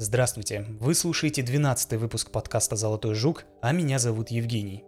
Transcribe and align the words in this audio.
Здравствуйте, 0.00 0.64
вы 0.78 0.94
слушаете 0.94 1.42
12 1.42 1.94
выпуск 1.94 2.30
подкаста 2.30 2.76
«Золотой 2.76 3.16
жук», 3.16 3.46
а 3.60 3.72
меня 3.72 3.98
зовут 3.98 4.30
Евгений. 4.30 4.84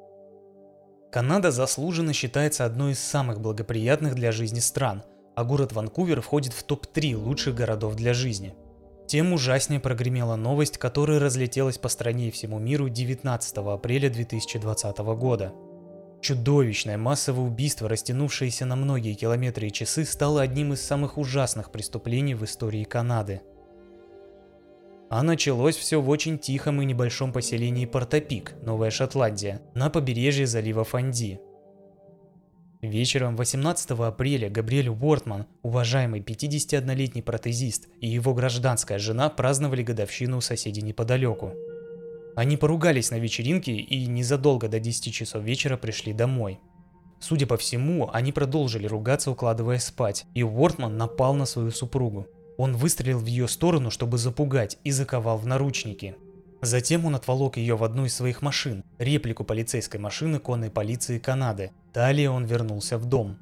Канада 1.10 1.50
заслуженно 1.50 2.12
считается 2.12 2.64
одной 2.64 2.92
из 2.92 3.00
самых 3.00 3.40
благоприятных 3.40 4.14
для 4.14 4.30
жизни 4.30 4.60
стран, 4.60 5.02
а 5.34 5.42
город 5.42 5.72
Ванкувер 5.72 6.20
входит 6.20 6.52
в 6.52 6.62
топ-3 6.62 7.16
лучших 7.16 7.56
городов 7.56 7.96
для 7.96 8.14
жизни. 8.14 8.54
Тем 9.08 9.32
ужаснее 9.32 9.80
прогремела 9.80 10.36
новость, 10.36 10.78
которая 10.78 11.18
разлетелась 11.18 11.76
по 11.76 11.88
стране 11.88 12.28
и 12.28 12.30
всему 12.30 12.60
миру 12.60 12.88
19 12.88 13.56
апреля 13.56 14.10
2020 14.10 14.98
года. 14.98 15.52
Чудовищное 16.20 16.98
массовое 16.98 17.48
убийство, 17.48 17.88
растянувшееся 17.88 18.64
на 18.64 18.76
многие 18.76 19.14
километры 19.14 19.66
и 19.66 19.72
часы, 19.72 20.04
стало 20.04 20.40
одним 20.40 20.72
из 20.72 20.80
самых 20.80 21.18
ужасных 21.18 21.72
преступлений 21.72 22.36
в 22.36 22.44
истории 22.44 22.84
Канады– 22.84 23.40
а 25.10 25.24
началось 25.24 25.76
все 25.76 26.00
в 26.00 26.08
очень 26.08 26.38
тихом 26.38 26.80
и 26.80 26.84
небольшом 26.84 27.32
поселении 27.32 27.84
Портопик, 27.84 28.54
Новая 28.62 28.90
Шотландия, 28.90 29.60
на 29.74 29.90
побережье 29.90 30.46
залива 30.46 30.84
Фанди. 30.84 31.40
Вечером 32.80 33.36
18 33.36 33.90
апреля 33.90 34.48
Габриэль 34.48 34.88
Уортман, 34.88 35.46
уважаемый 35.62 36.20
51-летний 36.20 37.22
протезист, 37.22 37.88
и 38.00 38.06
его 38.06 38.32
гражданская 38.34 39.00
жена 39.00 39.28
праздновали 39.30 39.82
годовщину 39.82 40.38
у 40.38 40.40
соседей 40.40 40.82
неподалеку. 40.82 41.54
Они 42.36 42.56
поругались 42.56 43.10
на 43.10 43.16
вечеринке 43.16 43.72
и 43.72 44.06
незадолго 44.06 44.68
до 44.68 44.78
10 44.78 45.12
часов 45.12 45.42
вечера 45.42 45.76
пришли 45.76 46.12
домой. 46.12 46.60
Судя 47.18 47.48
по 47.48 47.56
всему, 47.56 48.08
они 48.12 48.30
продолжили 48.30 48.86
ругаться, 48.86 49.32
укладывая 49.32 49.80
спать, 49.80 50.24
и 50.34 50.44
Уортман 50.44 50.96
напал 50.96 51.34
на 51.34 51.46
свою 51.46 51.72
супругу. 51.72 52.28
Он 52.60 52.76
выстрелил 52.76 53.20
в 53.20 53.24
ее 53.24 53.48
сторону, 53.48 53.90
чтобы 53.90 54.18
запугать, 54.18 54.76
и 54.84 54.90
заковал 54.90 55.38
в 55.38 55.46
наручники. 55.46 56.16
Затем 56.60 57.06
он 57.06 57.14
отволок 57.14 57.56
ее 57.56 57.74
в 57.74 57.82
одну 57.82 58.04
из 58.04 58.14
своих 58.14 58.42
машин, 58.42 58.84
реплику 58.98 59.44
полицейской 59.44 59.98
машины 59.98 60.40
конной 60.40 60.68
полиции 60.68 61.18
Канады. 61.18 61.70
Далее 61.94 62.28
он 62.28 62.44
вернулся 62.44 62.98
в 62.98 63.06
дом. 63.06 63.38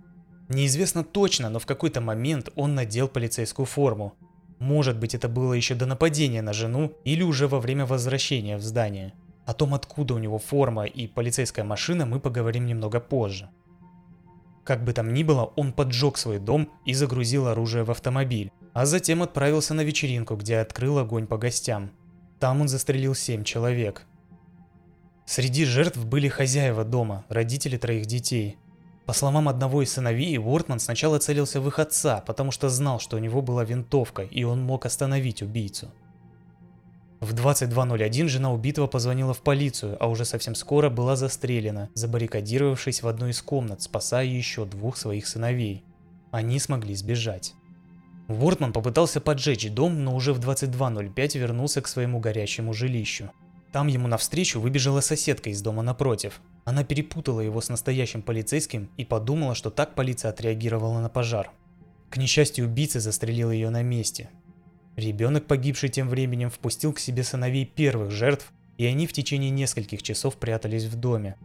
Неизвестно 0.49 1.03
точно, 1.03 1.51
но 1.51 1.59
в 1.59 1.67
какой-то 1.67 2.01
момент 2.01 2.51
он 2.55 2.77
надел 2.77 3.09
полицейскую 3.09 3.67
форму. 3.67 4.15
Может 4.61 4.97
быть 5.01 5.17
это 5.17 5.29
было 5.29 5.53
еще 5.53 5.75
до 5.75 5.87
нападения 5.87 6.41
на 6.41 6.53
жену 6.53 6.93
или 7.05 7.25
уже 7.25 7.49
во 7.49 7.59
время 7.59 7.87
возвращения 7.87 8.57
в 8.57 8.63
здание. 8.63 9.15
О 9.47 9.53
том, 9.53 9.75
откуда 9.75 10.15
у 10.15 10.19
него 10.19 10.39
форма 10.39 10.85
и 10.85 11.09
полицейская 11.09 11.65
машина, 11.65 12.07
мы 12.07 12.21
поговорим 12.21 12.67
немного 12.67 13.01
позже. 13.01 13.51
Как 14.69 14.85
бы 14.85 14.93
там 14.93 15.15
ни 15.15 15.23
было, 15.23 15.51
он 15.57 15.73
поджег 15.73 16.19
свой 16.19 16.39
дом 16.39 16.69
и 16.85 16.93
загрузил 16.93 17.49
оружие 17.49 17.85
в 17.85 17.91
автомобиль 17.91 18.53
а 18.79 18.87
затем 18.87 19.25
отправился 19.25 19.75
на 19.75 19.81
вечеринку, 19.81 20.37
где 20.37 20.59
открыл 20.59 20.99
огонь 20.99 21.27
по 21.27 21.37
гостям. 21.37 21.91
Там 22.39 22.61
он 22.61 22.69
застрелил 22.69 23.13
семь 23.17 23.43
человек. 23.43 24.07
Среди 25.27 25.65
жертв 25.65 26.05
были 26.05 26.29
хозяева 26.29 26.85
дома, 26.85 27.25
родители 27.29 27.77
троих 27.77 28.07
детей. 28.07 28.57
По 29.05 29.13
словам 29.15 29.49
одного 29.49 29.83
из 29.83 29.91
сыновей, 29.91 30.39
Уортман 30.39 30.79
сначала 30.79 31.19
целился 31.19 31.61
в 31.61 31.67
их 31.67 31.81
отца, 31.81 32.23
потому 32.25 32.53
что 32.53 32.69
знал, 32.69 33.01
что 33.01 33.17
у 33.17 33.21
него 33.21 33.43
была 33.43 33.65
винтовка, 33.65 34.23
и 34.23 34.45
он 34.45 34.63
мог 34.63 34.87
остановить 34.87 35.43
убийцу. 35.43 35.91
В 37.21 37.35
22.01 37.35 38.29
жена 38.29 38.53
убитого 38.53 38.87
позвонила 38.87 39.35
в 39.35 39.41
полицию, 39.41 39.97
а 39.99 40.09
уже 40.09 40.25
совсем 40.25 40.55
скоро 40.55 40.89
была 40.89 41.17
застрелена, 41.17 41.91
забаррикадировавшись 41.95 43.03
в 43.03 43.09
одной 43.09 43.31
из 43.31 43.43
комнат, 43.43 43.83
спасая 43.83 44.27
еще 44.27 44.65
двух 44.65 44.97
своих 44.97 45.27
сыновей. 45.27 45.85
Они 46.31 46.61
смогли 46.61 46.95
сбежать. 46.95 47.55
Вортман 48.29 48.73
попытался 48.73 49.21
поджечь 49.21 49.69
дом, 49.69 50.05
но 50.05 50.15
уже 50.15 50.33
в 50.33 50.39
22.05 50.39 51.39
вернулся 51.39 51.81
к 51.81 51.89
своему 51.89 52.21
горящему 52.21 52.73
жилищу. 52.73 53.33
Там 53.73 53.89
ему 53.89 54.07
навстречу 54.07 54.61
выбежала 54.61 55.01
соседка 55.01 55.51
из 55.51 55.61
дома 55.61 55.83
напротив. 55.83 56.41
Она 56.65 56.85
перепутала 56.85 57.41
его 57.41 57.61
с 57.61 57.69
настоящим 57.69 58.23
полицейским 58.23 58.91
и 58.97 59.05
подумала, 59.05 59.55
что 59.55 59.71
так 59.71 59.95
полиция 59.95 60.31
отреагировала 60.31 61.01
на 61.01 61.09
пожар. 61.09 61.51
К 62.11 62.17
несчастью, 62.17 62.67
убийца 62.67 63.01
застрелил 63.01 63.51
ее 63.51 63.71
на 63.71 63.83
месте. 63.83 64.31
Ребенок, 64.99 65.47
погибший 65.47 65.91
тем 65.91 66.09
временем, 66.09 66.51
впустил 66.51 66.93
к 66.93 66.99
себе 66.99 67.23
сыновей 67.23 67.65
первых 67.65 68.11
жертв, 68.11 68.53
и 68.79 68.85
они 68.85 69.07
в 69.07 69.13
течение 69.13 69.49
нескольких 69.49 70.03
часов 70.03 70.35
прятались 70.35 70.87
в 70.87 70.97
доме. 70.97 71.37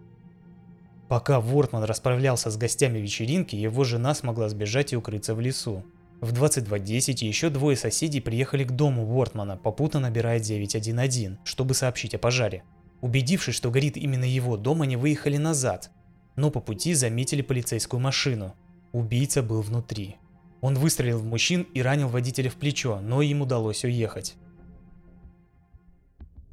Пока 1.07 1.39
Вортман 1.39 1.83
расправлялся 1.83 2.49
с 2.49 2.57
гостями 2.57 2.97
вечеринки, 2.97 3.55
его 3.55 3.83
жена 3.83 4.15
смогла 4.15 4.49
сбежать 4.49 4.91
и 4.91 4.95
укрыться 4.95 5.35
в 5.35 5.39
лесу. 5.39 5.85
В 6.19 6.33
22.10 6.33 7.23
еще 7.27 7.51
двое 7.51 7.77
соседей 7.77 8.21
приехали 8.21 8.63
к 8.63 8.71
дому 8.71 9.05
Уортмана, 9.15 9.55
попутно 9.55 9.99
набирая 9.99 10.39
911, 10.39 11.37
чтобы 11.43 11.75
сообщить 11.75 12.15
о 12.15 12.17
пожаре. 12.17 12.63
Убедившись, 13.01 13.53
что 13.53 13.69
горит 13.69 13.97
именно 13.97 14.25
его 14.25 14.57
дом, 14.57 14.81
они 14.81 14.95
выехали 14.95 15.37
назад, 15.37 15.91
но 16.35 16.49
по 16.49 16.59
пути 16.59 16.95
заметили 16.95 17.43
полицейскую 17.43 17.99
машину. 17.99 18.55
Убийца 18.93 19.43
был 19.43 19.61
внутри. 19.61 20.17
Он 20.63 20.75
выстрелил 20.75 21.19
в 21.19 21.25
мужчин 21.25 21.67
и 21.73 21.81
ранил 21.81 22.07
водителя 22.07 22.49
в 22.49 22.55
плечо, 22.55 23.01
но 23.01 23.21
им 23.21 23.41
удалось 23.41 23.83
уехать. 23.83 24.35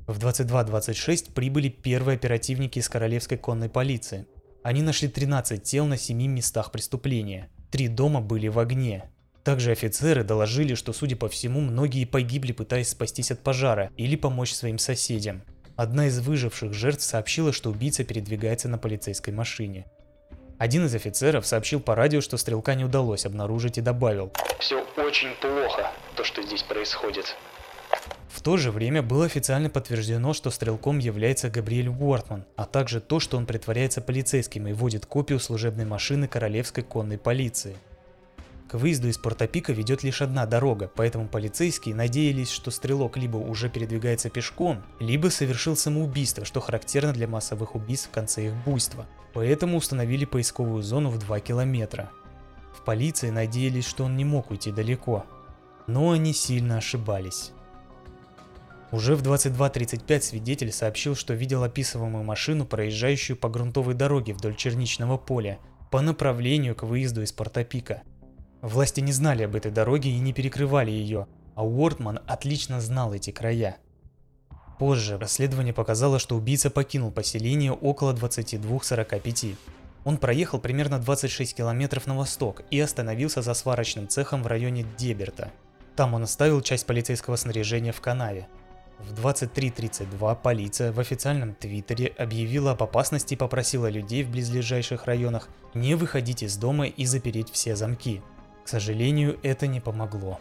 В 0.09 0.19
22.26 0.19 1.33
прибыли 1.33 1.69
первые 1.69 2.17
оперативники 2.17 2.81
из 2.81 2.89
королевской 2.89 3.39
конной 3.39 3.69
полиции. 3.69 4.27
Они 4.65 4.83
нашли 4.83 5.07
13 5.07 5.63
тел 5.63 5.87
на 5.87 5.97
7 5.97 6.27
местах 6.27 6.73
преступления. 6.73 7.51
Три 7.71 7.87
дома 7.87 8.21
были 8.21 8.49
в 8.49 8.59
огне. 8.59 9.05
Также 9.45 9.71
офицеры 9.71 10.25
доложили, 10.25 10.75
что, 10.75 10.93
судя 10.93 11.15
по 11.15 11.29
всему, 11.29 11.61
многие 11.61 12.05
погибли, 12.05 12.51
пытаясь 12.51 12.89
спастись 12.89 13.31
от 13.31 13.39
пожара 13.45 13.93
или 13.97 14.17
помочь 14.17 14.55
своим 14.55 14.79
соседям. 14.79 15.43
Одна 15.77 16.09
из 16.09 16.19
выживших 16.19 16.75
жертв 16.75 17.05
сообщила, 17.05 17.53
что 17.53 17.71
убийца 17.71 18.03
передвигается 18.03 18.69
на 18.69 18.77
полицейской 18.77 19.33
машине. 19.33 19.87
Один 20.61 20.85
из 20.85 20.95
офицеров 20.95 21.47
сообщил 21.47 21.81
по 21.81 21.95
радио, 21.95 22.21
что 22.21 22.37
стрелка 22.37 22.75
не 22.75 22.85
удалось 22.85 23.25
обнаружить 23.25 23.79
и 23.79 23.81
добавил 23.81 24.31
«Все 24.59 24.85
очень 24.99 25.31
плохо, 25.41 25.91
то, 26.17 26.23
что 26.23 26.43
здесь 26.43 26.63
происходит». 26.63 27.35
В 28.29 28.43
то 28.43 28.59
же 28.59 28.71
время 28.71 29.03
было 29.03 29.25
официально 29.25 29.71
подтверждено, 29.71 30.35
что 30.35 30.51
стрелком 30.51 30.99
является 30.99 31.49
Габриэль 31.49 31.89
Уортман, 31.89 32.45
а 32.57 32.67
также 32.67 33.01
то, 33.01 33.21
что 33.21 33.39
он 33.39 33.47
притворяется 33.47 34.03
полицейским 34.03 34.69
и 34.69 34.75
водит 34.75 35.07
копию 35.07 35.41
служебной 35.41 35.87
машины 35.87 36.29
Королевской 36.29 36.85
конной 36.85 37.17
полиции. 37.17 37.75
К 38.71 38.75
выезду 38.75 39.09
из 39.09 39.19
Портопика 39.19 39.73
ведет 39.73 40.05
лишь 40.05 40.23
одна 40.23 40.47
дорога, 40.47 40.89
поэтому 40.95 41.27
полицейские 41.27 41.93
надеялись, 41.97 42.51
что 42.51 42.71
стрелок 42.71 43.17
либо 43.17 43.37
уже 43.37 43.69
передвигается 43.69 44.31
пешком, 44.31 44.85
либо 45.01 45.27
совершил 45.27 45.75
самоубийство, 45.75 46.45
что 46.45 46.61
характерно 46.61 47.13
для 47.13 47.27
массовых 47.27 47.75
убийств 47.75 48.07
в 48.07 48.13
конце 48.13 48.47
их 48.47 48.55
буйства. 48.65 49.09
Поэтому 49.33 49.77
установили 49.77 50.25
поисковую 50.25 50.85
зону 50.85 51.11
в 51.11 51.19
2 51.19 51.41
километра. 51.41 52.11
В 52.73 52.85
полиции 52.85 53.31
надеялись, 53.31 53.85
что 53.85 54.05
он 54.05 54.17
не 54.17 54.25
мог 54.25 54.53
уйти 54.53 54.71
далеко. 54.71 55.27
Но 55.89 56.13
они 56.13 56.33
сильно 56.33 56.77
ошибались. 56.77 57.51
Уже 58.93 59.17
в 59.17 59.23
22.35 59.23 60.21
свидетель 60.21 60.71
сообщил, 60.71 61.17
что 61.17 61.35
видел 61.35 61.65
описываемую 61.65 62.23
машину, 62.23 62.67
проезжающую 62.67 63.37
по 63.37 63.49
грунтовой 63.49 63.95
дороге 63.95 64.33
вдоль 64.33 64.55
черничного 64.55 65.17
поля, 65.17 65.59
по 65.91 66.01
направлению 66.01 66.77
к 66.77 66.85
выезду 66.85 67.23
из 67.23 67.33
Портопика. 67.33 68.03
Власти 68.63 69.01
не 69.01 69.13
знали 69.13 69.45
об 69.45 69.57
этой 69.57 69.71
дороге 69.71 70.11
и 70.11 70.19
не 70.19 70.33
перекрывали 70.33 70.91
ее, 70.91 71.27
а 71.55 71.65
Уортман 71.65 72.21
отлично 72.27 72.81
знал 72.81 73.15
эти 73.15 73.31
края. 73.31 73.79
Позже 74.79 75.19
расследование 75.19 75.75
показало, 75.75 76.19
что 76.19 76.37
убийца 76.37 76.71
покинул 76.71 77.11
поселение 77.11 77.73
около 77.73 78.15
22.45. 78.15 79.57
Он 80.05 80.17
проехал 80.17 80.59
примерно 80.59 80.99
26 80.99 81.55
километров 81.55 82.07
на 82.07 82.17
восток 82.17 82.63
и 82.71 82.81
остановился 82.81 83.43
за 83.43 83.55
сварочным 83.55 84.09
цехом 84.09 84.43
в 84.43 84.47
районе 84.47 84.87
Деберта. 84.97 85.51
Там 85.97 86.15
он 86.15 86.23
оставил 86.23 86.63
часть 86.63 86.87
полицейского 86.87 87.37
снаряжения 87.37 87.93
в 87.93 88.01
канаве. 88.01 88.49
В 88.99 89.13
23.32 89.15 90.39
полиция 90.43 90.93
в 90.93 91.01
официальном 91.01 91.55
твиттере 91.55 92.15
объявила 92.19 92.73
об 92.73 92.83
опасности 92.83 93.35
и 93.35 93.37
попросила 93.37 93.89
людей 93.89 94.23
в 94.23 94.31
близлежащих 94.31 95.05
районах 95.05 95.49
не 95.75 95.95
выходить 95.95 96.43
из 96.43 96.57
дома 96.57 96.87
и 96.87 97.05
запереть 97.07 97.51
все 97.51 97.77
замки. 97.77 98.23
Сожалению, 98.71 99.37
это 99.43 99.67
не 99.67 99.81
помогло. 99.81 100.39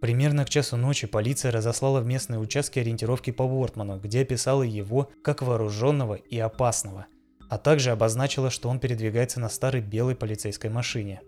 Примерно 0.00 0.44
к 0.44 0.48
часу 0.48 0.76
ночи 0.76 1.08
полиция 1.08 1.50
разослала 1.50 2.00
в 2.00 2.06
местные 2.06 2.38
участки 2.38 2.78
ориентировки 2.78 3.32
по 3.32 3.48
Вортману, 3.48 3.98
где 3.98 4.20
описала 4.20 4.62
его 4.62 5.10
как 5.24 5.42
вооруженного 5.42 6.14
и 6.14 6.38
опасного, 6.38 7.06
а 7.48 7.58
также 7.58 7.90
обозначила, 7.90 8.48
что 8.48 8.68
он 8.68 8.78
передвигается 8.78 9.40
на 9.40 9.48
старой 9.48 9.80
белой 9.82 10.14
полицейской 10.14 10.70
машине. 10.70 11.20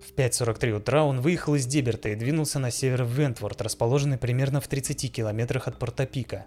В 0.00 0.14
5.43 0.16 0.70
утра 0.70 1.02
он 1.02 1.22
выехал 1.22 1.56
из 1.56 1.66
Деберта 1.66 2.10
и 2.10 2.14
двинулся 2.14 2.60
на 2.60 2.70
север 2.70 3.02
в 3.02 3.10
Вентворд, 3.10 3.60
расположенный 3.60 4.18
примерно 4.18 4.60
в 4.60 4.68
30 4.68 5.12
километрах 5.12 5.66
от 5.66 5.80
Портопика. 5.80 6.46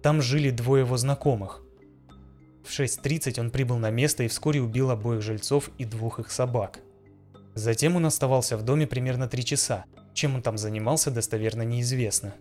Там 0.00 0.22
жили 0.22 0.50
двое 0.50 0.84
его 0.84 0.96
знакомых, 0.96 1.63
в 2.64 2.70
6.30 2.70 3.38
он 3.38 3.50
прибыл 3.50 3.76
на 3.76 3.90
место 3.90 4.22
и 4.22 4.28
вскоре 4.28 4.62
убил 4.62 4.90
обоих 4.90 5.22
жильцов 5.22 5.70
и 5.78 5.84
двух 5.84 6.18
их 6.18 6.30
собак. 6.30 6.80
Затем 7.54 7.96
он 7.96 8.06
оставался 8.06 8.56
в 8.56 8.62
доме 8.62 8.86
примерно 8.86 9.28
3 9.28 9.44
часа, 9.44 9.84
Чем 10.14 10.36
он 10.36 10.42
там 10.42 10.56
занимался, 10.56 11.10
достоверно 11.10 11.62
неизвестно. 11.62 12.34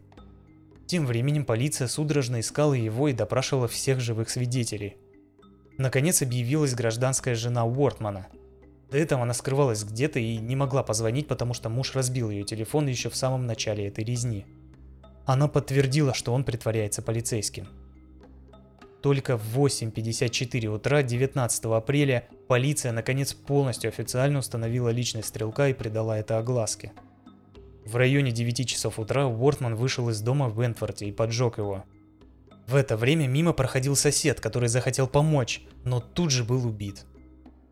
Тем 0.85 1.05
временем 1.05 1.43
полиция 1.43 1.87
судорожно 1.87 2.39
искала 2.39 2.73
его 2.73 3.07
и 3.07 3.13
допрашивала 3.13 3.67
всех 3.67 3.99
живых 3.99 4.29
свидетелей. 4.29 4.97
Наконец 5.77 6.21
объявилась 6.21 6.75
гражданская 6.75 7.35
жена 7.35 7.65
Уортмана. 7.65 8.27
До 8.91 8.97
этого 8.97 9.23
она 9.23 9.33
скрывалась 9.33 9.83
где-то 9.83 10.19
и 10.19 10.37
не 10.37 10.55
могла 10.55 10.83
позвонить, 10.83 11.27
потому 11.27 11.55
что 11.55 11.69
муж 11.69 11.95
разбил 11.95 12.29
ее 12.29 12.43
телефон 12.43 12.87
еще 12.87 13.09
в 13.09 13.15
самом 13.15 13.47
начале 13.47 13.87
этой 13.87 14.03
резни. 14.03 14.45
Она 15.25 15.47
подтвердила, 15.47 16.13
что 16.13 16.31
он 16.31 16.43
притворяется 16.43 17.01
полицейским. 17.01 17.67
Только 19.03 19.37
в 19.37 19.59
8.54 19.59 20.67
утра 20.67 21.03
19 21.03 21.65
апреля 21.65 22.25
полиция 22.47 22.93
наконец 22.93 23.33
полностью 23.33 23.89
официально 23.89 24.39
установила 24.39 24.87
личность 24.87 25.27
стрелка 25.27 25.67
и 25.67 25.73
придала 25.73 26.17
это 26.17 26.37
огласке. 26.39 26.93
В 27.83 27.97
районе 27.97 28.31
9 28.31 28.65
часов 28.65 28.99
утра 28.99 29.27
Уортман 29.27 29.75
вышел 29.75 30.09
из 30.09 30.21
дома 30.21 30.47
в 30.47 30.59
Вентфорте 30.59 31.05
и 31.05 31.11
поджег 31.11 31.57
его. 31.57 31.83
В 32.65 32.77
это 32.77 32.95
время 32.95 33.27
мимо 33.27 33.51
проходил 33.51 33.97
сосед, 33.97 34.39
который 34.39 34.69
захотел 34.69 35.07
помочь, 35.07 35.63
но 35.83 35.99
тут 35.99 36.31
же 36.31 36.45
был 36.45 36.65
убит. 36.65 37.05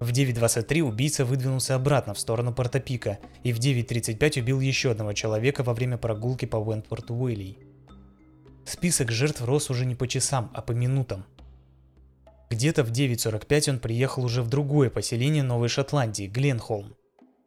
В 0.02 0.12
9.23 0.12 0.82
убийца 0.82 1.24
выдвинулся 1.24 1.76
обратно 1.76 2.14
в 2.14 2.20
сторону 2.20 2.54
Портопика 2.54 3.20
и 3.44 3.54
в 3.54 3.60
9.35 3.60 4.42
убил 4.42 4.60
еще 4.60 4.92
одного 4.92 5.14
человека 5.14 5.64
во 5.64 5.74
время 5.74 5.98
прогулки 5.98 6.44
по 6.44 6.58
Вентфорту 6.58 7.16
Уилли. 7.16 7.71
Список 8.66 9.12
жертв 9.12 9.44
рос 9.44 9.70
уже 9.70 9.86
не 9.86 9.96
по 9.96 10.08
часам, 10.08 10.52
а 10.54 10.62
по 10.62 10.72
минутам. 10.72 11.26
Где-то 12.50 12.84
в 12.84 12.92
9.45 12.92 13.70
он 13.70 13.80
приехал 13.80 14.24
уже 14.24 14.42
в 14.42 14.50
другое 14.50 14.90
поселение 14.90 15.44
Новой 15.44 15.70
Шотландии, 15.70 16.28
Гленхолм. 16.28 16.96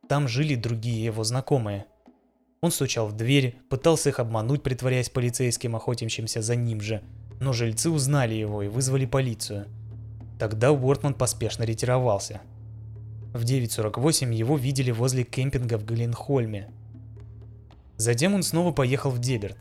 Там 0.09 0.29
жили 0.29 0.55
другие 0.55 1.05
его 1.05 1.25
знакомые– 1.25 1.87
он 2.65 2.71
стучал 2.71 3.09
в 3.09 3.13
дверь, 3.13 3.59
пытался 3.69 4.09
их 4.09 4.19
обмануть, 4.19 4.63
притворяясь 4.63 5.11
полицейским, 5.11 5.77
охотящимся 5.77 6.41
за 6.41 6.57
ним 6.57 6.81
же, 6.81 7.03
но 7.39 7.53
жильцы 7.53 7.91
узнали 7.91 8.33
его 8.33 8.63
и 8.63 8.69
вызвали 8.69 9.05
полицию. 9.05 9.67
Тогда 10.39 10.73
Уортман 10.73 11.13
поспешно 11.13 11.65
ретировался. 11.65 12.41
В 13.35 13.45
9.48 13.45 14.33
его 14.33 14.57
видели 14.57 14.91
возле 14.93 15.25
кемпинга 15.25 15.77
в 15.77 15.85
Гленхольме. 15.85 16.71
Затем 17.99 18.33
он 18.33 18.43
снова 18.43 18.73
поехал 18.73 19.11
в 19.11 19.19
Деберт. 19.19 19.59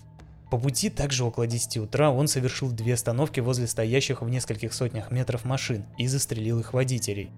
По 0.53 0.59
пути, 0.59 0.91
также 0.91 1.23
около 1.23 1.47
10 1.47 1.77
утра, 1.77 2.11
он 2.11 2.27
совершил 2.27 2.69
две 2.69 2.93
остановки 2.93 3.39
возле 3.39 3.65
стоящих 3.65 4.21
в 4.21 4.29
нескольких 4.29 4.71
сотнях 4.75 5.09
метров 5.09 5.45
машин 5.45 5.83
и 5.97 6.05
застрелил 6.05 6.59
их 6.59 6.73
водителей. 6.73 7.31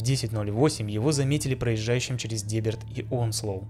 В 0.00 0.02
10.08 0.02 0.90
его 0.90 1.12
заметили 1.12 1.54
проезжающим 1.54 2.18
через 2.18 2.42
Деберт 2.42 2.80
и 2.96 3.06
Онслоу. 3.12 3.68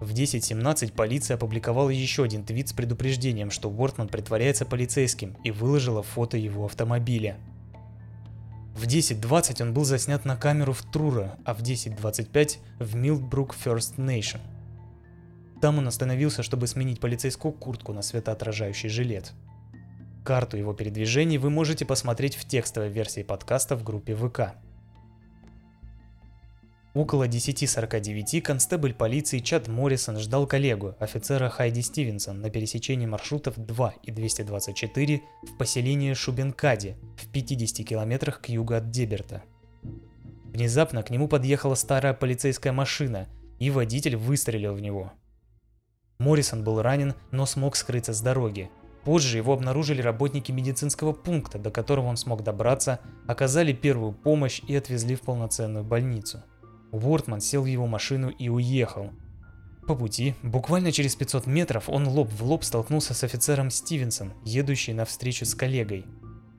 В 0.00 0.14
10.17 0.14 0.92
полиция 0.92 1.34
опубликовала 1.34 1.90
еще 1.90 2.24
один 2.24 2.44
твит 2.46 2.70
с 2.70 2.72
предупреждением, 2.72 3.50
что 3.50 3.68
Уортман 3.68 4.08
притворяется 4.08 4.64
полицейским 4.64 5.36
и 5.44 5.50
выложила 5.50 6.02
фото 6.02 6.38
его 6.38 6.64
автомобиля. 6.64 7.36
В 8.74 8.84
10.20 8.84 9.60
он 9.60 9.74
был 9.74 9.84
заснят 9.84 10.24
на 10.24 10.38
камеру 10.38 10.72
в 10.72 10.80
Трура, 10.80 11.36
а 11.44 11.52
в 11.52 11.60
10.25 11.60 12.56
в 12.78 12.96
Милтбрук 12.96 13.54
First 13.54 13.98
Nation. 13.98 14.40
Там 15.64 15.78
он 15.78 15.88
остановился, 15.88 16.42
чтобы 16.42 16.66
сменить 16.66 17.00
полицейскую 17.00 17.50
куртку 17.50 17.94
на 17.94 18.02
светоотражающий 18.02 18.90
жилет. 18.90 19.32
Карту 20.22 20.58
его 20.58 20.74
передвижений 20.74 21.38
вы 21.38 21.48
можете 21.48 21.86
посмотреть 21.86 22.36
в 22.36 22.46
текстовой 22.46 22.90
версии 22.90 23.22
подкаста 23.22 23.74
в 23.74 23.82
группе 23.82 24.14
ВК. 24.14 24.56
Около 26.92 27.26
10.49 27.26 28.42
констебль 28.42 28.92
полиции 28.92 29.38
Чад 29.38 29.66
Моррисон 29.66 30.18
ждал 30.18 30.46
коллегу, 30.46 30.96
офицера 31.00 31.48
Хайди 31.48 31.80
Стивенсон, 31.80 32.42
на 32.42 32.50
пересечении 32.50 33.06
маршрутов 33.06 33.54
2 33.56 33.94
и 34.02 34.10
224 34.10 35.22
в 35.44 35.56
поселении 35.56 36.12
Шубенкади 36.12 36.98
в 37.16 37.32
50 37.32 37.86
километрах 37.88 38.42
к 38.42 38.50
югу 38.50 38.74
от 38.74 38.90
Деберта. 38.90 39.42
Внезапно 40.44 41.02
к 41.02 41.08
нему 41.08 41.26
подъехала 41.26 41.74
старая 41.74 42.12
полицейская 42.12 42.74
машина, 42.74 43.28
и 43.58 43.70
водитель 43.70 44.16
выстрелил 44.16 44.74
в 44.74 44.82
него. 44.82 45.14
Моррисон 46.18 46.64
был 46.64 46.80
ранен, 46.82 47.14
но 47.30 47.46
смог 47.46 47.76
скрыться 47.76 48.12
с 48.12 48.20
дороги. 48.20 48.70
Позже 49.04 49.36
его 49.36 49.52
обнаружили 49.52 50.00
работники 50.00 50.50
медицинского 50.50 51.12
пункта, 51.12 51.58
до 51.58 51.70
которого 51.70 52.06
он 52.06 52.16
смог 52.16 52.42
добраться, 52.42 53.00
оказали 53.26 53.72
первую 53.72 54.12
помощь 54.12 54.62
и 54.66 54.74
отвезли 54.74 55.14
в 55.14 55.20
полноценную 55.20 55.84
больницу. 55.84 56.42
Уортман 56.90 57.40
сел 57.40 57.62
в 57.62 57.66
его 57.66 57.86
машину 57.86 58.30
и 58.30 58.48
уехал. 58.48 59.10
По 59.86 59.94
пути, 59.94 60.34
буквально 60.42 60.92
через 60.92 61.14
500 61.16 61.46
метров, 61.46 61.90
он 61.90 62.08
лоб 62.08 62.30
в 62.32 62.42
лоб 62.42 62.64
столкнулся 62.64 63.12
с 63.12 63.22
офицером 63.22 63.70
Стивенсон, 63.70 64.32
едущий 64.44 64.94
навстречу 64.94 65.44
с 65.44 65.54
коллегой. 65.54 66.06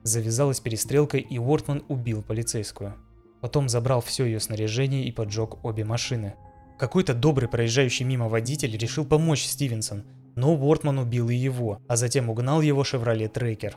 Завязалась 0.04 0.60
перестрелка, 0.60 1.18
и 1.18 1.38
Уортман 1.38 1.82
убил 1.88 2.22
полицейскую. 2.22 2.94
Потом 3.40 3.68
забрал 3.68 4.00
все 4.00 4.24
ее 4.24 4.38
снаряжение 4.38 5.04
и 5.04 5.10
поджег 5.10 5.64
обе 5.64 5.84
машины. 5.84 6.34
Какой-то 6.78 7.14
добрый 7.14 7.48
проезжающий 7.48 8.04
мимо 8.04 8.28
водитель 8.28 8.76
решил 8.76 9.06
помочь 9.06 9.44
Стивенсон, 9.44 10.04
но 10.34 10.54
Уортман 10.54 10.98
убил 10.98 11.30
и 11.30 11.34
его, 11.34 11.80
а 11.88 11.96
затем 11.96 12.28
угнал 12.28 12.60
его 12.60 12.82
Chevrolet 12.82 13.32
Tracker. 13.32 13.74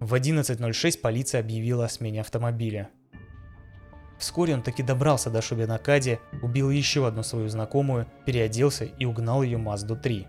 В 0.00 0.14
11.06 0.14 1.00
полиция 1.00 1.40
объявила 1.40 1.84
о 1.84 1.88
смене 1.88 2.22
автомобиля. 2.22 2.88
Вскоре 4.18 4.54
он 4.54 4.62
таки 4.62 4.82
добрался 4.82 5.28
до 5.28 5.42
Шубинакади, 5.42 6.20
убил 6.40 6.70
еще 6.70 7.06
одну 7.06 7.22
свою 7.22 7.48
знакомую, 7.48 8.06
переоделся 8.24 8.84
и 8.84 9.04
угнал 9.04 9.42
ее 9.42 9.58
Мазду 9.58 9.96
3. 9.96 10.26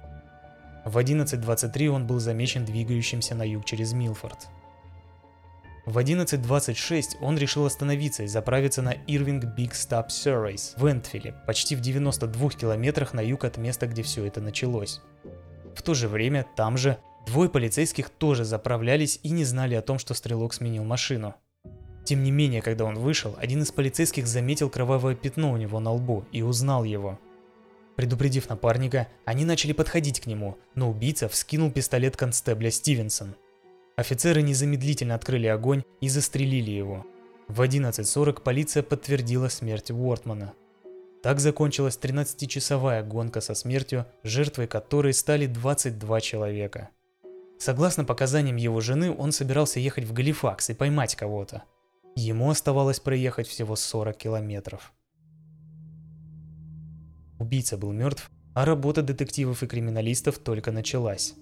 В 0.86 0.98
11.23 0.98 1.88
он 1.88 2.06
был 2.06 2.19
замечен 2.19 2.66
двигающимся 2.66 3.34
на 3.34 3.44
юг 3.44 3.63
через 3.63 3.94
Милфорд. 3.94 4.50
В 5.85 5.99
11.26 5.99 7.17
он 7.21 7.37
решил 7.37 7.63
остановиться 7.63 8.23
и 8.23 8.27
заправиться 8.27 8.81
на 8.81 8.93
Ирвинг 9.05 9.45
Биг 9.55 9.73
Stop 9.73 10.07
Surveys 10.07 10.73
в 10.77 10.87
Энтфиле, 10.87 11.35
почти 11.45 11.75
в 11.75 11.81
92 11.81 12.49
километрах 12.49 13.13
на 13.13 13.19
юг 13.19 13.43
от 13.43 13.57
места, 13.57 13.85
где 13.85 14.01
все 14.01 14.25
это 14.25 14.41
началось. 14.41 15.01
В 15.75 15.83
то 15.83 15.93
же 15.93 16.07
время 16.07 16.47
там 16.55 16.75
же 16.75 16.97
двое 17.27 17.51
полицейских 17.51 18.09
тоже 18.09 18.45
заправлялись 18.45 19.19
и 19.21 19.29
не 19.29 19.45
знали 19.45 19.75
о 19.75 19.83
том, 19.83 19.99
что 19.99 20.15
стрелок 20.15 20.55
сменил 20.55 20.83
машину. 20.83 21.35
Тем 22.03 22.23
не 22.23 22.31
менее, 22.31 22.63
когда 22.63 22.85
он 22.85 22.97
вышел, 22.97 23.35
один 23.37 23.61
из 23.61 23.71
полицейских 23.71 24.25
заметил 24.25 24.71
кровавое 24.71 25.13
пятно 25.13 25.51
у 25.51 25.57
него 25.57 25.79
на 25.79 25.91
лбу 25.91 26.25
и 26.31 26.41
узнал 26.41 26.83
его. 26.83 27.19
Предупредив 27.95 28.49
напарника, 28.49 29.07
они 29.23 29.45
начали 29.45 29.71
подходить 29.71 30.19
к 30.19 30.25
нему, 30.25 30.57
но 30.73 30.89
убийца 30.89 31.30
вскинул 31.30 31.69
пистолет 31.69 32.18
констебля 32.18 32.71
Стивенсон. 32.71 33.35
Офицеры 33.95 34.42
незамедлительно 34.42 35.16
открыли 35.16 35.47
огонь 35.47 35.83
и 36.02 36.09
застрелили 36.09 36.71
его. 36.71 37.06
В 37.47 37.61
11.40 37.61 38.42
полиция 38.42 38.83
подтвердила 38.83 39.47
смерть 39.47 39.92
Уортмана. 39.92 40.54
Так 41.23 41.40
закончилась 41.40 41.99
13-часовая 42.02 43.04
гонка 43.04 43.42
со 43.42 43.56
смертью, 43.56 44.06
жертвой 44.23 44.68
которой 44.68 45.14
стали 45.14 45.47
22 45.47 46.21
человека. 46.21 46.90
Согласно 47.57 48.04
показаниям 48.04 48.57
его 48.57 48.81
жены, 48.81 49.16
он 49.16 49.31
собирался 49.31 49.80
ехать 49.80 50.04
в 50.04 50.14
Галифакс 50.14 50.69
и 50.69 50.73
поймать 50.73 51.16
кого-то– 51.16 51.64
Ему 52.18 52.49
оставалось 52.49 53.02
проехать 53.02 53.45
всего 53.45 53.75
40 53.75 54.16
километров. 54.16 54.94
Убийца 57.40 57.78
был 57.78 57.92
мертв, 57.92 58.31
а 58.54 58.64
работа 58.64 59.02
детективов 59.02 59.64
и 59.64 59.68
криминалистов 59.68 60.40
только 60.40 60.71
началась. 60.71 61.35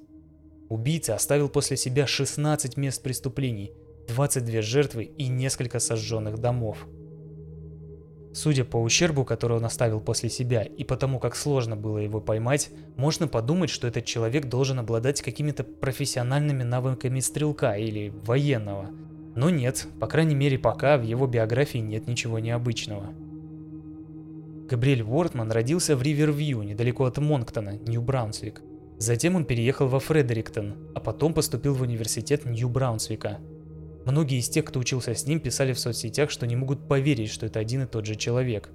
Убийца 0.73 1.15
оставил 1.15 1.49
после 1.49 1.77
себя 1.77 2.07
16 2.07 2.77
мест 2.77 3.01
преступлений, 3.03 3.71
22 4.07 4.61
жертвы 4.61 5.03
и 5.03 5.27
несколько 5.27 5.79
сожженных 5.79 6.39
домов. 6.39 6.87
Судя 8.33 8.65
по 8.65 8.77
ущербу, 8.77 9.23
который 9.23 9.57
он 9.57 9.65
оставил 9.65 9.99
после 9.99 10.29
себя, 10.29 10.63
и 10.63 10.83
потому 10.83 11.19
как 11.19 11.35
сложно 11.35 11.75
было 11.75 11.99
его 11.99 12.19
поймать, 12.19 12.71
можно 12.95 13.27
подумать, 13.27 13.69
что 13.69 13.87
этот 13.87 14.05
человек 14.05 14.45
должен 14.49 14.79
обладать 14.79 15.21
какими-то 15.21 15.63
профессиональными 15.63 16.63
навыками 16.63 17.19
стрелка 17.19 17.77
или 17.77 18.09
военного– 18.25 18.89
но 19.35 19.49
нет, 19.49 19.87
по 19.99 20.07
крайней 20.07 20.35
мере 20.35 20.59
пока 20.59 20.97
в 20.97 21.03
его 21.03 21.25
биографии 21.25 21.79
нет 21.79 22.07
ничего 22.07 22.39
необычного. 22.39 23.13
Габриэль 24.69 25.01
Уортман 25.01 25.51
родился 25.51 25.95
в 25.95 26.01
Ривервью, 26.01 26.61
недалеко 26.61 27.05
от 27.05 27.17
Монктона, 27.17 27.77
Нью-Браунсвик. 27.87 28.61
Затем 29.03 29.35
он 29.35 29.43
переехал 29.43 29.89
во 29.89 29.99
Фредериктон, 29.99 30.77
а 30.95 31.01
потом 31.01 31.33
поступил 31.33 31.73
в 31.73 31.81
университет 31.81 32.45
Нью-Браунсвика. 32.45 33.41
Многие 34.05 34.39
из 34.39 34.47
тех, 34.47 34.63
кто 34.63 34.79
учился 34.79 35.13
с 35.13 35.27
ним, 35.27 35.41
писали 35.41 35.73
в 35.73 35.79
соцсетях, 35.79 36.31
что 36.31 36.47
не 36.47 36.55
могут 36.55 36.87
поверить, 36.87 37.29
что 37.29 37.45
это 37.45 37.59
один 37.59 37.83
и 37.83 37.85
тот 37.85 38.05
же 38.05 38.15
человек. 38.15 38.69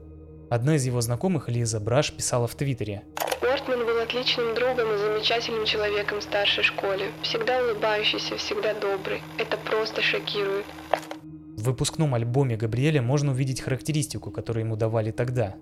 Одна 0.50 0.76
из 0.76 0.84
его 0.84 1.00
знакомых, 1.00 1.48
Лиза 1.48 1.80
Браш, 1.80 2.12
писала 2.12 2.46
в 2.46 2.54
Твиттере– 2.54 3.04
Уортман 3.40 3.86
был 3.86 3.98
отличным 4.00 4.54
другом 4.54 4.92
и 4.92 4.98
замечательным 4.98 5.64
человеком 5.64 6.20
в 6.20 6.22
старшей 6.22 6.62
школе. 6.62 7.10
Всегда 7.22 7.62
улыбающийся, 7.62 8.36
всегда 8.36 8.74
добрый. 8.74 9.22
Это 9.38 9.56
просто 9.56 10.02
шокирует. 10.02 10.66
В 11.56 11.62
выпускном 11.62 12.14
альбоме 12.14 12.56
Габриэля 12.58 13.00
можно 13.00 13.32
увидеть 13.32 13.62
характеристику, 13.62 14.30
которую 14.30 14.66
ему 14.66 14.76
давали 14.76 15.10
тогда. 15.10 15.54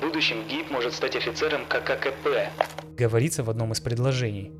будущем 0.00 0.48
Гейб 0.48 0.70
может 0.70 0.94
стать 0.94 1.14
офицером 1.14 1.64
КККП. 1.66 2.50
Говорится 2.96 3.44
в 3.44 3.50
одном 3.50 3.72
из 3.72 3.80
предложений. 3.80 4.52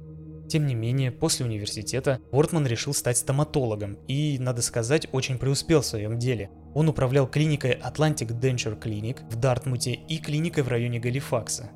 Тем 0.49 0.67
не 0.67 0.75
менее, 0.75 1.11
после 1.11 1.47
университета 1.47 2.21
Ортман 2.31 2.67
решил 2.67 2.93
стать 2.93 3.17
стоматологом 3.17 3.99
и, 4.07 4.37
надо 4.39 4.61
сказать, 4.61 5.09
очень 5.13 5.39
преуспел 5.39 5.81
в 5.81 5.87
своем 5.87 6.19
деле. 6.19 6.51
Он 6.75 6.89
управлял 6.89 7.27
клиникой 7.27 7.73
Atlantic 7.73 8.39
Denture 8.39 8.79
Clinic 8.79 9.29
в 9.31 9.37
Дартмуте 9.37 9.93
и 9.93 10.19
клиникой 10.19 10.65
в 10.65 10.69
районе 10.69 11.01
Галифакса. 11.01 11.71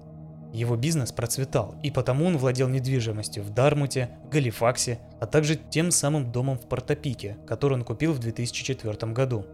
Его 0.53 0.77
бизнес 0.77 1.13
процветал, 1.13 1.77
и 1.83 1.91
потому 1.91 2.27
он 2.27 2.37
владел 2.37 2.69
недвижимостью 2.69 3.43
в 3.43 3.51
Дармуте, 3.51 4.11
Галифаксе, 4.31 4.99
а 5.19 5.27
также 5.27 5.57
тем 5.57 5.91
самым 5.91 6.31
домом 6.31 6.59
в 6.59 6.69
Портопике, 6.69 7.39
который 7.47 7.75
он 7.75 7.85
купил 7.85 8.13
в 8.13 8.19
2004 8.19 9.13
году. 9.13 9.47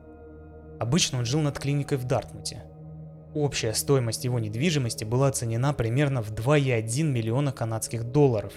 Обычно 0.80 1.18
он 1.18 1.24
жил 1.24 1.40
над 1.40 1.58
клиникой 1.58 1.98
в 1.98 2.04
Дартмуте. 2.04 2.64
Общая 3.36 3.74
стоимость 3.74 4.24
его 4.24 4.38
недвижимости 4.38 5.04
была 5.04 5.28
оценена 5.28 5.74
примерно 5.74 6.22
в 6.22 6.32
2,1 6.32 7.02
миллиона 7.02 7.52
канадских 7.52 8.04
долларов. 8.04 8.54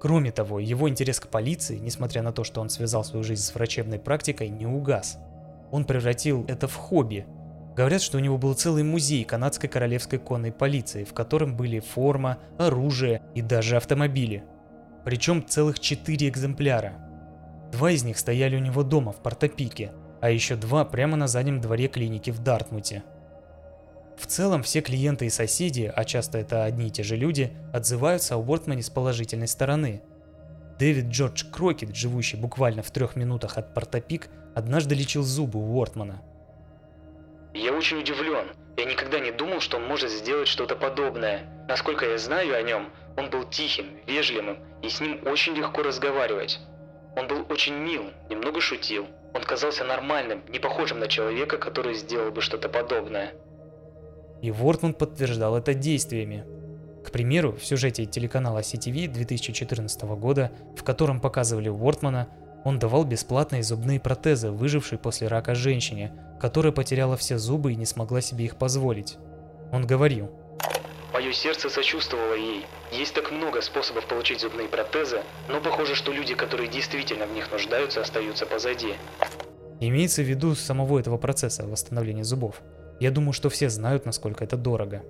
Кроме 0.00 0.32
того, 0.32 0.60
его 0.60 0.88
интерес 0.88 1.20
к 1.20 1.28
полиции, 1.28 1.76
несмотря 1.76 2.22
на 2.22 2.32
то, 2.32 2.42
что 2.42 2.62
он 2.62 2.70
связал 2.70 3.04
свою 3.04 3.22
жизнь 3.22 3.42
с 3.42 3.54
врачебной 3.54 3.98
практикой, 3.98 4.48
не 4.48 4.64
угас. 4.64 5.18
Он 5.70 5.84
превратил 5.84 6.46
это 6.48 6.68
в 6.68 6.74
хобби, 6.74 7.26
Говорят, 7.76 8.00
что 8.00 8.16
у 8.16 8.20
него 8.20 8.38
был 8.38 8.54
целый 8.54 8.82
музей 8.82 9.24
канадской 9.24 9.68
королевской 9.68 10.18
конной 10.18 10.52
полиции, 10.52 11.04
в 11.04 11.12
котором 11.12 11.54
были 11.54 11.78
форма, 11.78 12.38
оружие 12.58 13.20
и 13.34 13.42
даже 13.42 13.76
автомобили. 13.76 14.42
Причем 15.04 15.44
целых 15.46 15.80
четыре 15.80 16.30
экземпляра. 16.30 16.94
Два 17.72 17.90
из 17.90 18.04
них 18.04 18.18
стояли 18.18 18.56
у 18.56 18.60
него 18.60 18.82
дома 18.82 19.12
в 19.12 19.22
Портопике, 19.22 19.92
а 20.22 20.30
еще 20.30 20.56
два 20.56 20.86
прямо 20.86 21.16
на 21.18 21.28
заднем 21.28 21.60
дворе 21.60 21.88
клиники 21.88 22.30
в 22.30 22.38
Дартмуте. 22.40 23.04
В 24.18 24.26
целом 24.26 24.62
все 24.62 24.80
клиенты 24.80 25.26
и 25.26 25.30
соседи, 25.30 25.90
а 25.94 26.04
часто 26.04 26.38
это 26.38 26.64
одни 26.64 26.88
и 26.88 26.90
те 26.90 27.02
же 27.02 27.16
люди, 27.16 27.52
отзываются 27.72 28.34
о 28.34 28.38
Уортмане 28.38 28.82
с 28.82 28.90
положительной 28.90 29.48
стороны. 29.48 30.02
Дэвид 30.78 31.06
Джордж 31.06 31.44
Крокет, 31.50 31.94
живущий 31.94 32.36
буквально 32.36 32.82
в 32.82 32.90
трех 32.90 33.16
минутах 33.16 33.58
от 33.58 33.74
Портопик, 33.74 34.28
однажды 34.54 34.94
лечил 34.94 35.22
зубы 35.22 35.58
Уортмана– 35.58 36.22
я 37.54 37.72
очень 37.72 37.98
удивлен. 37.98 38.46
Я 38.76 38.84
никогда 38.84 39.18
не 39.18 39.32
думал, 39.32 39.60
что 39.60 39.78
он 39.78 39.84
может 39.84 40.10
сделать 40.10 40.46
что-то 40.46 40.76
подобное. 40.76 41.44
Насколько 41.66 42.06
я 42.06 42.18
знаю 42.18 42.54
о 42.54 42.62
нем, 42.62 42.90
он 43.16 43.30
был 43.30 43.44
тихим, 43.44 43.98
вежливым, 44.06 44.58
и 44.82 44.88
с 44.88 45.00
ним 45.00 45.26
очень 45.26 45.54
легко 45.54 45.82
разговаривать. 45.82 46.60
Он 47.16 47.26
был 47.26 47.44
очень 47.48 47.74
мил, 47.74 48.12
немного 48.30 48.60
шутил. 48.60 49.08
Он 49.34 49.42
казался 49.42 49.84
нормальным, 49.84 50.42
не 50.48 50.58
похожим 50.58 51.00
на 51.00 51.08
человека, 51.08 51.58
который 51.58 51.94
сделал 51.94 52.30
бы 52.30 52.42
что-то 52.42 52.68
подобное. 52.68 53.34
И 54.42 54.50
Вортман 54.50 54.94
подтверждал 54.94 55.56
это 55.56 55.74
действиями. 55.74 56.44
К 57.04 57.10
примеру, 57.10 57.52
в 57.52 57.64
сюжете 57.64 58.06
телеканала 58.06 58.58
CTV 58.58 59.08
2014 59.08 60.02
года, 60.02 60.52
в 60.76 60.84
котором 60.84 61.20
показывали 61.20 61.68
Уортмана, 61.68 62.28
он 62.64 62.78
давал 62.78 63.04
бесплатные 63.04 63.62
зубные 63.62 64.00
протезы 64.00 64.50
выжившей 64.50 64.98
после 64.98 65.28
рака 65.28 65.54
женщине, 65.54 66.12
которая 66.40 66.72
потеряла 66.72 67.16
все 67.16 67.38
зубы 67.38 67.72
и 67.72 67.76
не 67.76 67.86
смогла 67.86 68.20
себе 68.20 68.44
их 68.44 68.56
позволить. 68.56 69.16
Он 69.72 69.86
говорил. 69.86 70.30
Мое 71.12 71.32
сердце 71.32 71.70
сочувствовало 71.70 72.34
ей. 72.34 72.66
Есть 72.92 73.14
так 73.14 73.30
много 73.30 73.60
способов 73.60 74.06
получить 74.06 74.40
зубные 74.40 74.68
протезы, 74.68 75.22
но 75.48 75.60
похоже, 75.60 75.94
что 75.94 76.12
люди, 76.12 76.34
которые 76.34 76.68
действительно 76.68 77.26
в 77.26 77.32
них 77.32 77.50
нуждаются, 77.50 78.00
остаются 78.02 78.44
позади. 78.46 78.94
Имеется 79.80 80.22
в 80.22 80.26
виду 80.26 80.54
самого 80.54 80.98
этого 80.98 81.16
процесса 81.16 81.66
восстановления 81.66 82.24
зубов. 82.24 82.60
Я 83.00 83.10
думаю, 83.10 83.32
что 83.32 83.48
все 83.48 83.68
знают, 83.68 84.06
насколько 84.06 84.44
это 84.44 84.56
дорого. 84.56 85.02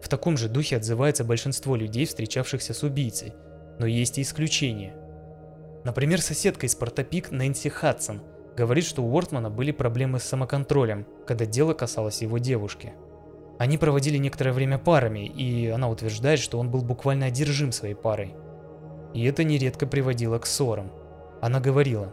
В 0.00 0.08
таком 0.08 0.36
же 0.36 0.48
духе 0.48 0.76
отзывается 0.76 1.24
большинство 1.24 1.76
людей, 1.76 2.06
встречавшихся 2.06 2.74
с 2.74 2.82
убийцей. 2.82 3.32
Но 3.78 3.86
есть 3.86 4.18
и 4.18 4.22
исключения– 4.22 4.94
Например, 5.86 6.20
соседка 6.20 6.66
из 6.66 6.74
Портопик 6.74 7.30
Нэнси 7.30 7.68
Хадсон 7.68 8.20
говорит, 8.56 8.84
что 8.84 9.02
у 9.02 9.12
Уортмана 9.12 9.50
были 9.50 9.70
проблемы 9.70 10.18
с 10.18 10.24
самоконтролем, 10.24 11.06
когда 11.28 11.46
дело 11.46 11.74
касалось 11.74 12.22
его 12.22 12.38
девушки. 12.38 12.92
Они 13.60 13.78
проводили 13.78 14.16
некоторое 14.16 14.50
время 14.50 14.78
парами, 14.78 15.28
и 15.28 15.68
она 15.68 15.88
утверждает, 15.88 16.40
что 16.40 16.58
он 16.58 16.72
был 16.72 16.82
буквально 16.82 17.26
одержим 17.26 17.70
своей 17.70 17.94
парой. 17.94 18.34
И 19.14 19.24
это 19.26 19.44
нередко 19.44 19.86
приводило 19.86 20.40
к 20.40 20.46
ссорам. 20.46 20.90
Она 21.40 21.60
говорила, 21.60 22.12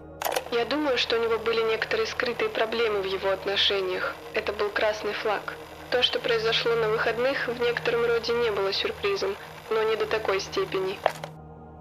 «Я 0.51 0.65
думаю, 0.65 0.82
что 0.97 1.17
у 1.17 1.23
него 1.23 1.39
были 1.39 1.62
некоторые 1.69 2.07
скрытые 2.07 2.50
проблемы 2.50 3.01
в 3.01 3.05
его 3.05 3.29
отношениях. 3.29 4.15
Это 4.33 4.53
был 4.53 4.69
красный 4.69 5.13
флаг. 5.13 5.55
То, 5.91 6.01
что 6.01 6.19
произошло 6.19 6.75
на 6.75 6.89
выходных, 6.89 7.47
в 7.47 7.59
некотором 7.62 8.05
роде 8.05 8.33
не 8.33 8.51
было 8.51 8.73
сюрпризом, 8.73 9.35
но 9.69 9.83
не 9.83 9.95
до 9.95 10.05
такой 10.05 10.39
степени. 10.39 10.97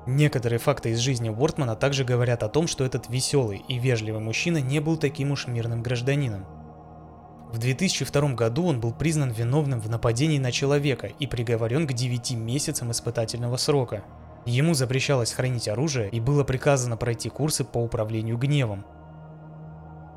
Некоторые 0.07 0.59
факты 0.59 0.90
из 0.90 0.99
жизни 0.99 1.28
Уортмана 1.28 1.76
также 1.76 2.04
говорят 2.04 2.42
о 2.42 2.49
том, 2.49 2.66
что 2.66 2.85
этот 2.85 3.09
веселый 3.09 3.64
и 3.69 3.78
вежливый 3.78 4.21
мужчина 4.21 4.59
не 4.59 4.81
был 4.81 4.97
таким 4.97 5.31
уж 5.31 5.47
мирным 5.47 5.83
гражданином. 5.83 6.45
В 7.52 7.59
2002 7.59 8.35
году 8.35 8.66
он 8.66 8.81
был 8.81 8.92
признан 8.92 9.31
виновным 9.31 9.78
в 9.81 9.88
нападении 9.88 10.38
на 10.38 10.50
человека 10.50 11.09
и 11.19 11.26
приговорен 11.26 11.87
к 11.87 11.92
9 11.92 12.33
месяцам 12.33 12.90
испытательного 12.90 13.59
срока. 13.59 14.02
Ему 14.45 14.75
запрещалось 14.75 15.33
хранить 15.33 15.69
оружие 15.69 16.09
и 16.11 16.19
было 16.19 16.42
приказано 16.42 16.97
пройти 16.97 17.28
курсы 17.28 17.62
по 17.62 17.78
управлению 17.78 18.38
гневом. 18.38 18.85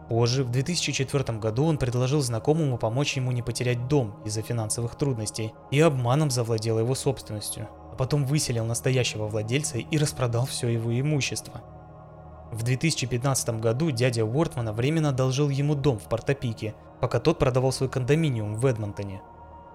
Позже, 0.10 0.44
в 0.44 0.52
2004 0.52 1.40
году, 1.40 1.66
он 1.66 1.78
предложил 1.78 2.22
знакомому 2.22 2.78
помочь 2.78 3.16
ему 3.16 3.32
не 3.32 3.42
потерять 3.42 3.88
дом 3.88 4.16
из-за 4.24 4.42
финансовых 4.42 4.96
трудностей 4.96 5.54
и 5.72 5.80
обманом 5.80 6.30
завладел 6.30 6.80
его 6.80 6.94
собственностью 6.94 7.68
а 7.96 7.98
потом 7.98 8.26
выселил 8.26 8.66
настоящего 8.66 9.26
владельца 9.26 9.78
и 9.78 9.98
распродал 9.98 10.46
все 10.46 10.68
его 10.68 11.00
имущество. 11.00 11.62
В 12.52 12.62
2015 12.62 13.62
году 13.62 13.90
дядя 13.90 14.26
Уортмана 14.26 14.74
временно 14.74 15.10
одолжил 15.10 15.48
ему 15.48 15.76
дом 15.76 15.98
в 15.98 16.10
Портопике, 16.10 16.76
пока 17.00 17.22
тот 17.22 17.40
продавал 17.40 17.72
свой 17.72 17.88
кондоминиум 17.88 18.56
в 18.56 18.66
Эдмонтоне. 18.66 19.22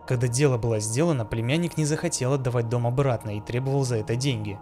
Когда 0.06 0.28
дело 0.28 0.58
было 0.58 0.80
сделано, 0.80 1.25
племянник 1.25 1.78
не 1.78 1.87
захотел 1.87 2.34
отдавать 2.34 2.68
дом 2.68 2.87
обратно 2.87 3.38
и 3.38 3.40
требовал 3.40 3.84
за 3.84 3.96
это 3.96 4.16
деньги. 4.16 4.58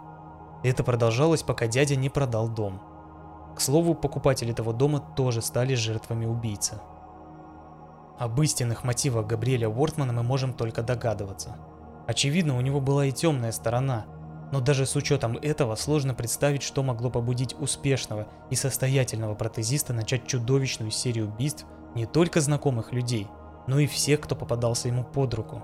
Это 0.63 0.85
продолжалось, 0.85 1.43
пока 1.43 1.67
дядя 1.67 1.97
не 1.97 2.07
продал 2.07 2.47
дом. 2.47 2.81
К 3.55 3.61
слову, 3.61 3.93
покупатели 3.93 4.51
этого 4.51 4.73
дома 4.73 4.99
тоже 4.99 5.41
стали 5.41 5.75
жертвами 5.75 6.25
убийцы. 6.25 6.79
Об 8.17 8.41
истинных 8.41 8.83
мотивах 8.83 9.27
Габриэля 9.27 9.69
Уортмана 9.69 10.13
мы 10.13 10.23
можем 10.23 10.53
только 10.53 10.83
догадываться– 10.83 11.57
Очевидно, 12.09 12.57
у 12.57 12.61
него 12.61 12.81
была 12.81 13.05
и 13.05 13.11
темная 13.11 13.51
сторона, 13.51 14.07
но 14.51 14.61
даже 14.61 14.87
с 14.87 14.95
учетом 14.95 15.37
этого 15.37 15.75
сложно 15.75 16.15
представить, 16.15 16.63
что 16.63 16.81
могло 16.81 17.11
побудить 17.11 17.53
успешного 17.59 18.27
и 18.49 18.55
состоятельного 18.55 19.35
протезиста 19.35 19.93
начать 19.93 20.25
чудовищную 20.25 20.89
серию 20.89 21.27
убийств 21.27 21.67
не 21.93 22.07
только 22.07 22.41
знакомых 22.41 22.93
людей, 22.93 23.27
но 23.67 23.77
и 23.77 23.85
всех, 23.85 24.21
кто 24.21 24.35
попадался 24.35 24.87
ему 24.87 25.03
под 25.03 25.35
руку. 25.35 25.61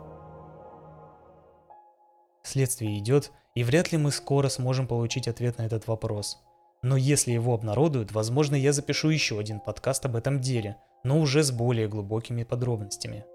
Следствие 2.43 2.99
идет, 2.99 3.31
и 3.55 3.63
вряд 3.63 3.91
ли 3.91 3.97
мы 3.97 4.11
скоро 4.11 4.47
сможем 4.47 4.85
получить 4.85 5.27
ответ 5.27 5.57
на 5.57 5.63
этот 5.63 5.87
вопрос. 5.87 6.44
Но 6.85 6.97
если 6.97 7.31
его 7.31 7.55
обнародуют, 7.55 8.11
возможно, 8.11 8.53
я 8.53 8.71
запишу 8.71 9.09
еще 9.09 9.39
один 9.39 9.59
подкаст 9.59 10.05
об 10.05 10.15
этом 10.15 10.39
деле, 10.39 10.77
но 11.03 11.19
уже 11.19 11.41
с 11.41 11.51
более 11.51 11.87
глубокими 11.87 12.43
подробностями. 12.43 13.25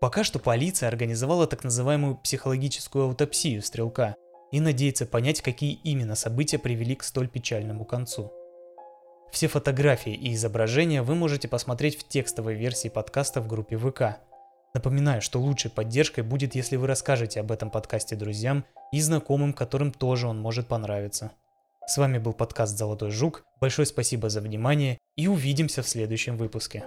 Пока 0.00 0.24
что 0.24 0.38
полиция 0.38 0.88
организовала 0.88 1.46
так 1.46 1.62
называемую 1.62 2.16
психологическую 2.16 3.04
аутопсию 3.04 3.60
стрелка 3.60 4.14
и 4.50 4.60
надеется 4.60 5.04
понять, 5.04 5.42
какие 5.42 5.74
именно 5.84 6.14
события 6.14 6.58
привели 6.58 6.94
к 6.94 7.02
столь 7.02 7.28
печальному 7.28 7.84
концу. 7.84 8.32
Все 9.30 9.46
фотографии 9.46 10.14
и 10.14 10.32
изображения 10.32 11.02
вы 11.02 11.16
можете 11.16 11.48
посмотреть 11.48 11.98
в 11.98 12.08
текстовой 12.08 12.54
версии 12.54 12.88
подкаста 12.88 13.42
в 13.42 13.46
группе 13.46 13.76
ВК. 13.76 14.20
Напоминаю, 14.72 15.20
что 15.20 15.38
лучшей 15.38 15.70
поддержкой 15.70 16.22
будет, 16.22 16.54
если 16.54 16.76
вы 16.76 16.86
расскажете 16.86 17.40
об 17.40 17.52
этом 17.52 17.68
подкасте 17.68 18.16
друзьям 18.16 18.64
и 18.90 19.02
знакомым, 19.02 19.52
которым 19.52 19.92
тоже 19.92 20.28
он 20.28 20.40
может 20.40 20.66
понравиться. 20.66 21.32
С 21.86 21.98
вами 21.98 22.16
был 22.16 22.32
подкаст 22.32 22.78
«Золотой 22.78 23.10
жук». 23.10 23.44
Большое 23.60 23.84
спасибо 23.84 24.30
за 24.30 24.40
внимание 24.40 24.98
и 25.16 25.28
увидимся 25.28 25.82
в 25.82 25.88
следующем 25.88 26.38
выпуске. 26.38 26.84